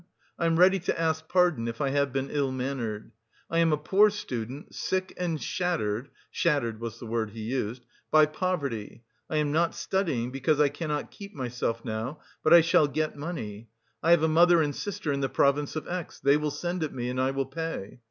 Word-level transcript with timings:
I 0.39 0.47
am 0.47 0.57
ready 0.57 0.79
to 0.79 0.99
ask 0.99 1.29
pardon, 1.29 1.67
if 1.67 1.79
I 1.79 1.89
have 1.89 2.11
been 2.11 2.31
ill 2.31 2.51
mannered. 2.51 3.11
I 3.51 3.59
am 3.59 3.71
a 3.71 3.77
poor 3.77 4.09
student, 4.09 4.73
sick 4.73 5.13
and 5.15 5.39
shattered 5.39 6.09
(shattered 6.31 6.79
was 6.79 6.97
the 6.97 7.05
word 7.05 7.29
he 7.29 7.41
used) 7.41 7.85
by 8.09 8.25
poverty. 8.25 9.03
I 9.29 9.37
am 9.37 9.51
not 9.51 9.75
studying, 9.75 10.31
because 10.31 10.59
I 10.59 10.69
cannot 10.69 11.11
keep 11.11 11.35
myself 11.35 11.85
now, 11.85 12.19
but 12.41 12.51
I 12.51 12.61
shall 12.61 12.87
get 12.87 13.15
money.... 13.15 13.69
I 14.01 14.09
have 14.09 14.23
a 14.23 14.27
mother 14.27 14.59
and 14.63 14.75
sister 14.75 15.13
in 15.13 15.19
the 15.19 15.29
province 15.29 15.75
of 15.75 15.87
X. 15.87 16.19
They 16.19 16.35
will 16.35 16.49
send 16.49 16.81
it 16.81 16.87
to 16.87 16.95
me, 16.95 17.07
and 17.07 17.21
I 17.21 17.29
will 17.29 17.45
pay. 17.45 17.99